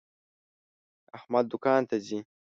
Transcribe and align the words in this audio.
احمد 1.17 1.45
دوکان 1.51 1.81
ته 1.89 1.95
ځي. 2.07 2.19